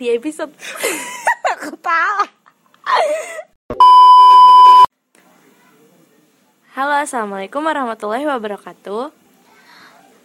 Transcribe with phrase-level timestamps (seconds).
[0.00, 0.48] di episode
[1.52, 2.20] aku tahu.
[6.72, 9.12] Halo assalamualaikum warahmatullahi wabarakatuh.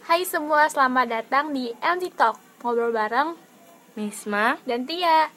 [0.07, 2.39] Hai semua, selamat datang di MT Talk.
[2.63, 3.35] Ngobrol bareng
[3.99, 4.55] Misma.
[4.63, 5.27] dan Tia.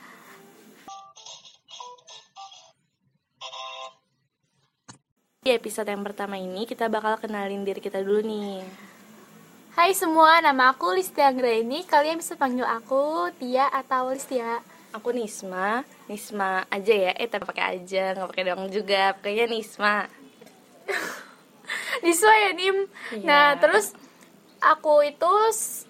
[5.43, 8.63] Di episode yang pertama ini kita bakal kenalin diri kita dulu nih
[9.79, 11.87] Hai semua, nama aku Listia Anggraini.
[11.87, 14.59] Kalian bisa panggil aku Tia atau Listia.
[14.91, 20.11] Aku Nisma, Nisma aja ya, eh tapi pakai aja, nggak pakai doang juga, pakainya Nisma.
[22.03, 22.91] Niswa ya Nim?
[22.91, 23.23] Iya.
[23.23, 23.95] Nah terus
[24.59, 25.31] aku itu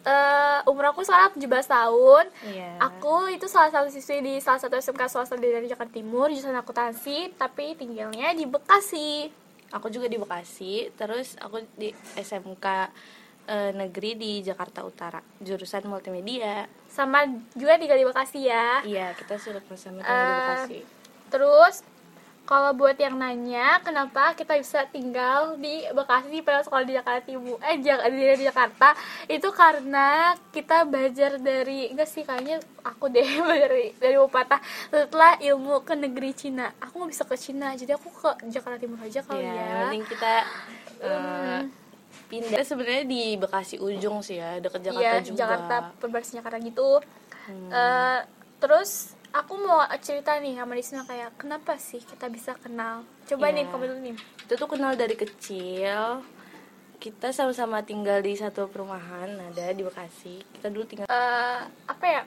[0.05, 2.25] eh, umur aku sekarang 17 tahun.
[2.45, 2.71] Iya.
[2.93, 6.61] Aku itu salah satu siswi di salah satu SMK swasta di dari Jakarta Timur Jurusan
[6.61, 9.33] akuntansi Tapi tinggalnya di Bekasi.
[9.73, 11.89] Aku juga di Bekasi, terus aku di
[12.21, 12.69] SMK
[13.49, 16.69] eh, negeri di Jakarta Utara, jurusan multimedia.
[16.87, 18.85] Sama juga di Bekasi ya.
[18.85, 20.79] Iya, kita sudah bersama tinggal di Eh, Bekasi.
[21.29, 21.75] Terus
[22.45, 27.61] kalau buat yang nanya kenapa kita bisa tinggal di Bekasi padahal sekolah di Jakarta Timur?
[27.61, 28.89] Eh Jak- di, di Jakarta.
[29.27, 30.09] Itu karena
[30.49, 33.21] kita belajar dari enggak sih kayaknya aku deh
[33.61, 36.73] dari dari pepatah setelah ilmu ke negeri Cina.
[36.81, 39.69] Aku nggak bisa ke Cina jadi aku ke Jakarta Timur aja kali Iya, ya.
[39.85, 40.33] mending kita
[41.01, 41.61] eh,
[42.29, 42.61] pindah.
[42.61, 45.39] Sebenarnya di Bekasi ujung sih ya, deket Jakarta Iya, juga.
[45.39, 47.01] Jakarta perbatasan Jakarta gitu
[47.49, 48.21] Eh,
[48.59, 48.91] terus
[49.31, 53.55] aku mau cerita nih sama Risma kayak kenapa sih kita bisa kenal coba Iya.
[53.55, 56.21] nih kamu dulu nih Kita tuh kenal dari kecil.
[56.95, 60.45] Kita sama-sama tinggal di satu perumahan ada di Bekasi.
[60.51, 62.23] Kita dulu tinggal eh apa ya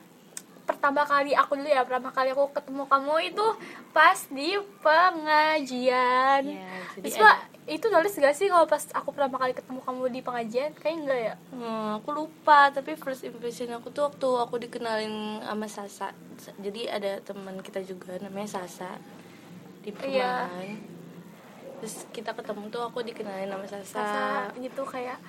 [0.62, 3.46] pertama kali aku dulu ya pertama kali aku ketemu kamu itu
[3.92, 9.38] pas di pengajian Iya, jadi Risma, ada- itu nulis gak sih kalau pas aku pertama
[9.38, 13.90] kali ketemu kamu di pengajian kayak enggak ya Hmm, aku lupa, tapi first impression aku
[13.90, 16.08] tuh waktu aku dikenalin sama Sasa.
[16.36, 18.98] Sa- Jadi ada teman kita juga namanya Sasa
[19.82, 20.50] di Iya.
[20.50, 20.78] perumahan.
[21.80, 24.00] Terus kita ketemu tuh aku dikenalin sama Sasa.
[24.00, 24.26] Rasa
[24.58, 25.20] gitu kayak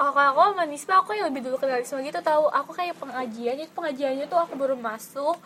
[0.00, 0.64] Oh, kalau aku sama
[0.96, 4.56] aku yang lebih dulu kenal Nisba gitu tahu Aku kayak pengajian, itu pengajiannya tuh aku
[4.56, 5.36] baru masuk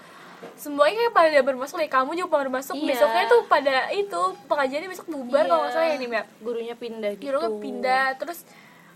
[0.54, 2.88] Semuanya kayak pada baru masuk, kayak kamu juga baru masuk Iya.
[2.94, 7.12] Besoknya tuh pada itu, pengajiannya besok bubar kalau nggak salah ya nih, Mbak Gurunya pindah
[7.18, 7.38] gitu.
[7.38, 8.06] Kan pindah.
[8.20, 8.38] Terus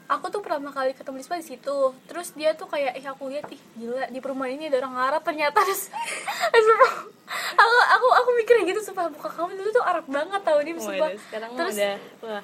[0.09, 1.78] aku tuh pertama kali ketemu Risma di situ.
[2.09, 5.22] Terus dia tuh kayak ih aku lihat ih gila di perumahan ini ada orang Arab
[5.25, 5.60] ternyata.
[5.66, 5.93] Terus,
[6.49, 6.66] terus
[7.59, 11.10] aku aku aku mikirnya gitu supaya muka kamu dulu tuh Arab banget tau nih sumpah.
[11.28, 12.43] sekarang terus udah wah.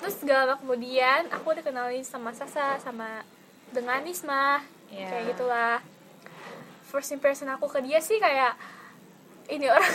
[0.00, 3.20] terus gak lama kemudian aku dikenalin sama Sasa sama
[3.68, 5.08] dengan Nisma Iya.
[5.12, 5.76] kayak gitulah
[6.88, 8.56] first impression aku ke dia sih kayak
[9.46, 9.94] ini orang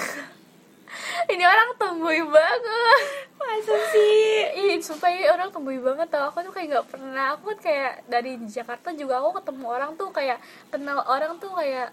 [1.34, 3.02] ini orang tomboy banget
[3.34, 4.46] Masa sih?
[4.56, 7.92] Ih, sumpah ini orang tomboy banget tau Aku tuh kayak gak pernah Aku kan kayak
[8.06, 10.38] dari Jakarta juga Aku ketemu orang tuh kayak
[10.70, 11.92] Kenal orang tuh kayak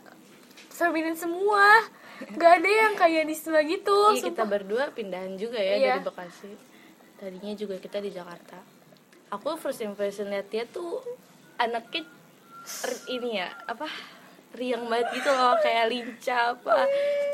[0.70, 1.80] Feminin semua
[2.30, 5.88] Gak ada yang kayak di sana gitu Iya, kita berdua pindahan juga ya Iya.
[5.96, 6.52] dari Bekasi.
[7.16, 8.60] Tadinya juga kita di Jakarta.
[9.30, 11.00] Aku first impression lihat dia tuh
[11.56, 12.04] anaknya
[12.84, 13.88] r- ini ya, apa?
[14.52, 16.76] Riang banget gitu loh, kayak lincah apa.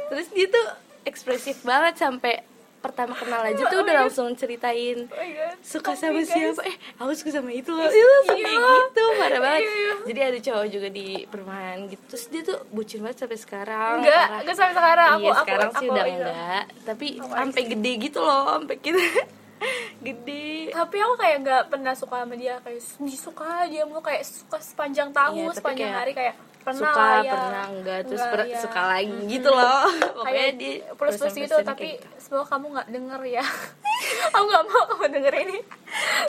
[0.08, 0.66] Terus dia tuh
[1.02, 2.42] ekspresif banget sampai
[2.76, 5.26] pertama kenal aja tuh udah langsung ceritain Oh
[5.58, 6.62] suka sama siapa.
[6.62, 7.82] Eh aku suka sama itu loh.
[7.82, 8.62] Itu sampai Iya.
[8.62, 9.62] gitu parah banget.
[9.64, 9.92] Iya.
[10.06, 12.02] jadi ada cowok juga di perumahan gitu.
[12.06, 15.08] Terus dia tuh bucin banget sampai sekarang Enggak, enggak sampai sekarang.
[15.08, 16.14] Aku iya aku, sekarang sih aku- udah iya.
[16.14, 16.62] enggak.
[16.84, 19.02] Tapi sampai gede gitu loh sampai kita
[20.06, 20.46] gede.
[20.70, 22.54] Tapi aku kayak gak pernah suka sama dia.
[22.60, 26.34] Kayak disuka dia mau kayak suka sepanjang tahun Iya, Sepanjang kayak hari kayak
[26.66, 28.58] pernah suka ya pernah enggak terus Enggak, per- iya.
[28.58, 29.86] suka lagi gitu loh
[30.18, 32.06] pokoknya dia plus plus gitu tapi gitu.
[32.18, 33.44] semoga kamu nggak denger ya
[34.34, 35.58] aku nggak mau kamu denger ini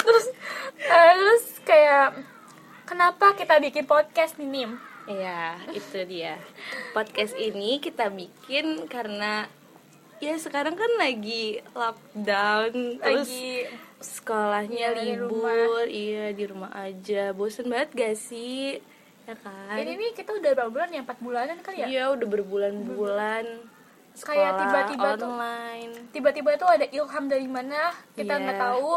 [0.06, 0.26] terus
[0.78, 2.08] eh, terus kayak
[2.86, 4.72] kenapa kita bikin podcast nih Nim
[5.08, 6.36] Iya, itu dia.
[6.92, 9.48] Podcast ini kita bikin karena
[10.20, 13.72] ya sekarang kan lagi lockdown, terus lagi
[14.04, 17.32] sekolahnya Iya, di libur, iya di rumah aja.
[17.32, 18.84] Bosen banget gak sih?
[19.28, 19.76] Ya kan?
[19.76, 23.46] ini nih kita udah berapa bulan ya empat bulanan kali ya Iya, udah berbulan-bulan
[24.18, 25.92] Kayak tiba-tiba tuh- online.
[26.10, 28.42] tiba-tiba tuh ada ilham dari mana kita Iya.
[28.42, 28.94] nggak tahu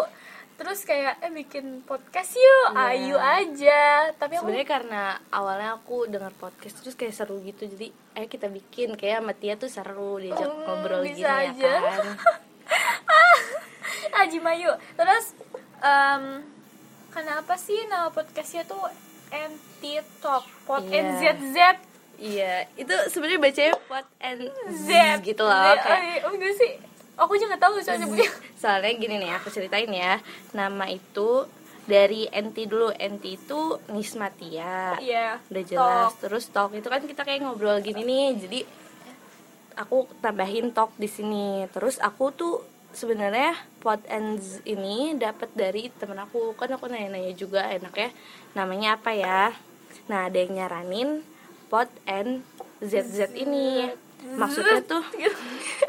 [0.55, 2.85] terus kayak eh bikin podcast yuk Iya.
[2.87, 3.82] ayo aja
[4.15, 8.47] tapi aku Sebenarnya karena awalnya aku dengar podcast terus kayak seru gitu, jadi ayo kita
[8.47, 11.73] bikin kayak sama Tia tuh seru diajak Hmm, ngobrol bisa gini ya aja.
[11.81, 12.06] kan.
[14.21, 15.33] Aji Mayu terus
[15.81, 16.44] em,
[17.11, 18.79] kenapa sih nama podcastnya tuh
[19.31, 19.82] NT
[20.19, 21.00] Talk Pod Iya.
[21.32, 21.56] NZZ
[22.21, 24.44] Iya, itu sebenarnya bacanya pot and
[24.77, 24.91] Z z
[25.25, 25.73] gitu loh.
[25.73, 25.81] Z.
[25.81, 26.71] Kayak, oh, enggak sih
[27.17, 28.31] aku juga nggak tahu soalnya nyebutnya
[28.61, 30.21] soalnya gini nih, aku ceritain ya.
[30.53, 31.49] Nama itu
[31.82, 35.41] dari Enti dulu Enti itu Nismatia Iya.
[35.43, 36.21] udah jelas Talk.
[36.21, 38.61] terus talk itu kan kita kayak ngobrol gini nih jadi
[39.75, 42.55] aku tambahin talk di sini terus aku tuh
[42.92, 46.54] sebenarnya pot and Z ini dapat dari temen aku.
[46.58, 48.10] Kan aku nanya-nanya juga enaknya
[48.54, 49.54] namanya apa ya?
[50.10, 51.22] Nah ada yang nyaranin
[51.70, 52.42] pot and
[52.82, 53.88] ZZ ini.
[54.20, 55.00] Maksudnya tuh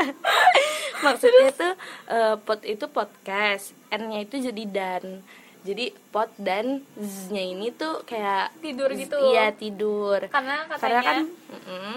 [1.06, 1.74] maksudnya tuh
[2.08, 3.76] eh, pot itu podcast.
[3.92, 5.26] N-nya itu jadi dan.
[5.62, 9.14] Jadi pot dan z-nya ini tuh kayak Tidur gitu.
[9.30, 10.18] iya tidur.
[10.34, 11.96] Karena karena katanya kan mm-mm,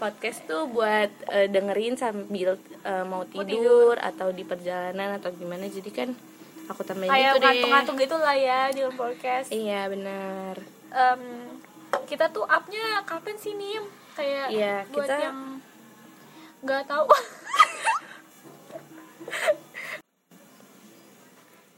[0.00, 3.96] podcast tuh buat eh, dengerin sambil eh, mau tidur, tidur.
[4.00, 6.08] atau di perjalanan atau gimana jadi kan
[6.66, 9.48] aku tambahin kayak itu deh ngantuk-ngantuk gitu lah ya di podcast.
[9.52, 10.56] iya benar
[10.90, 11.22] Em,
[12.04, 13.78] kita tuh upnya kapan sih nih?
[14.10, 15.38] Kayak Iya, buat kita- yang
[16.60, 17.06] nggak tahu.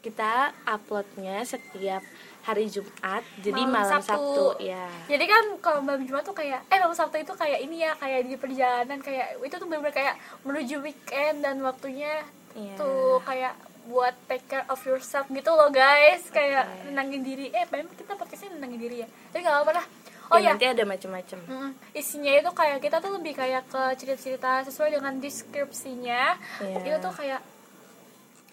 [0.03, 0.33] kita
[0.65, 2.03] uploadnya setiap
[2.43, 4.19] hari Jumat jadi Malam malam, Sabtu.
[4.19, 4.47] Sabtu.
[4.61, 7.95] ya Jadi kan kalau malam Jumat tuh kayak eh malam Sabtu itu kayak ini ya
[7.95, 12.23] kayak di perjalanan kayak itu tuh bener-bener kayak menuju weekend dan waktunya
[12.53, 12.77] Iya.
[12.77, 13.55] tuh kayak
[13.85, 16.87] buat take care of yourself gitu loh guys kayak Oke.
[16.87, 19.87] nenangin diri eh memang kita podcastnya nenangin diri ya tapi nggak apa-apa lah
[20.29, 23.83] oh Ya, ya nanti ada macam-macam Mm, isinya itu kayak kita tuh lebih kayak ke
[23.97, 26.23] cerita-cerita sesuai dengan deskripsinya
[26.61, 26.79] Iya.
[26.85, 27.41] itu tuh kayak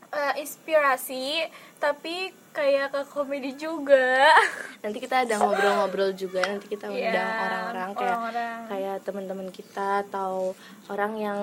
[0.09, 1.45] eh, inspirasi
[1.77, 4.25] tapi kayak ke komedi juga
[4.83, 8.57] nanti kita ada ngobrol-ngobrol juga nanti kita Iya, undang orang-orang kayak orang-orang.
[8.67, 10.53] kayak teman-teman kita atau
[10.87, 11.39] orang yang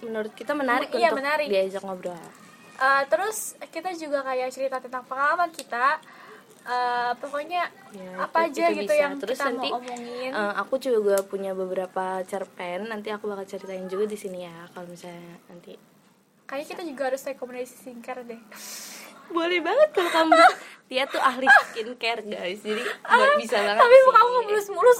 [0.00, 1.46] menurut kita menarik Iya, untuk menarik.
[1.46, 2.18] diajak ngobrol
[2.74, 5.98] Eh, terus kita juga kayak cerita tentang pengalaman kita
[6.64, 8.96] Eh, pokoknya Ya, apa itu- aja itu gitu bisa.
[8.98, 13.44] yang Terus kita nanti, mau omongin Eh, aku juga punya beberapa cerpen nanti aku bakal
[13.44, 15.76] ceritain juga di sini ya kalau misalnya nanti
[16.44, 18.40] kayaknya kita juga harus rekomendasi skincare deh.
[19.26, 20.36] Boleh banget kalau kamu
[20.84, 22.60] dia tuh ahli skincare guys.
[22.60, 24.12] Jadi nggak bisa banget Ah, tapi sih.
[24.12, 24.98] kamu mulus-mulus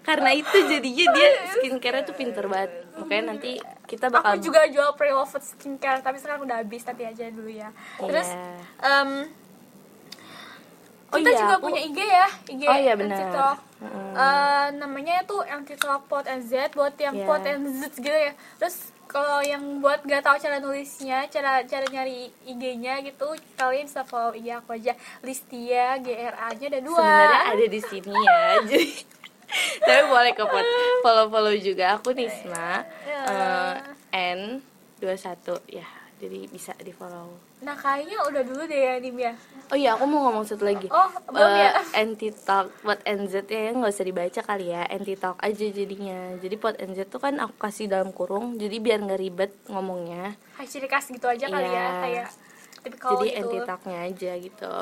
[0.00, 2.70] karena itu jadinya dia skincare tuh pinter banget.
[2.94, 7.02] Makanya nanti kita bakal aku juga jual pre loved skincare tapi sekarang udah habis nanti
[7.02, 7.74] aja dulu ya.
[7.98, 9.26] Terus Iya.
[11.10, 13.18] Oh kita iya, juga aku- punya IG ya IG Oh iya, benar.
[13.18, 14.12] TikTok Mm-mm.
[14.12, 17.24] Eh, namanya tuh anti talk pot and z buat yang Iya.
[17.24, 18.30] pot and z gitu ya.
[18.56, 24.04] Terus kalau yang buat gak tahu cara nulisnya cara cara nyari IG-nya gitu kalian bisa
[24.04, 24.92] follow IG aku aja.
[25.20, 27.00] Listia G R A nya ada dua.
[27.00, 28.86] Sebenarnya ada di sini ya jadi
[29.80, 30.44] tapi boleh ke
[31.02, 32.86] follow follow juga aku Nisma.
[33.02, 33.74] Eh,
[34.12, 34.62] N
[34.98, 35.88] 21 ya
[36.20, 39.36] jadi bisa di follow nah kayaknya udah dulu deh ya Dim ya.
[39.68, 40.88] Oh iya aku mau ngomong satu lagi.
[40.88, 41.76] Oh, belum ya?
[42.00, 44.88] anti talk buat NZ ya nggak usah dibaca kali ya.
[44.88, 46.40] Anti talk aja jadinya.
[46.40, 50.40] Jadi pot NZ tuh kan aku kasih dalam kurung jadi biar nggak ribet ngomongnya.
[50.56, 51.88] Kayak ciri khas gitu aja kali ya Iya.
[52.00, 52.28] kayak
[52.80, 53.36] tipikal jadi gitu.
[53.44, 54.74] Anti talknya aja gitu.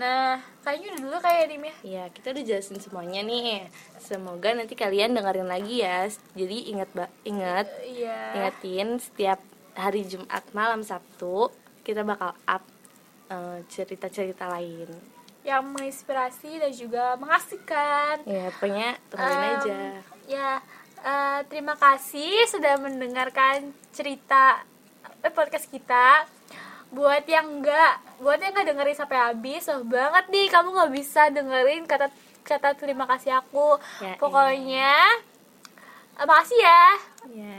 [0.00, 0.32] Nah
[0.64, 1.74] kayaknya udah dulu kayak Dim ya?
[1.84, 3.68] Ya, kita udah jelasin semuanya nih.
[4.00, 6.08] Semoga nanti kalian dengerin lagi ya.
[6.32, 8.32] Jadi ingat ba- ingat iya.
[8.32, 9.44] ingatin setiap
[9.74, 11.50] hari Jumat malam Sabtu
[11.80, 12.62] kita bakal up
[13.26, 14.88] eh, cerita-cerita lain.
[15.42, 19.78] yang menginspirasi dan juga mengasihkan Ya, pokoknya tungguin Em, aja.
[20.24, 20.50] Ya,
[20.98, 23.60] eh, terima kasih sudah mendengarkan
[23.90, 24.64] cerita
[25.20, 26.24] eh, podcast kita.
[26.88, 31.28] Buat yang enggak, buat yang enggak dengerin sampai habis, so banget nih kamu nggak bisa
[31.28, 32.08] dengerin kata
[32.40, 33.76] kata terima kasih aku.
[33.98, 34.94] Ya, Pokoknya,
[36.14, 36.82] eh, makasih ya.
[37.28, 37.58] Ya.